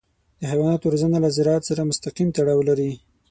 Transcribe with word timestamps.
د 0.39 0.41
حیواناتو 0.51 0.91
روزنه 0.93 1.17
له 1.23 1.29
زراعت 1.37 1.63
سره 1.69 1.87
مستقیم 1.89 2.27
تړاو 2.37 2.59
لري. 2.69 2.91